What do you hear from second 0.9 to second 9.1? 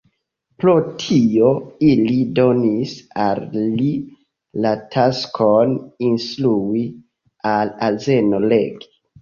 tio ili donis al li la taskon instrui al azeno legi.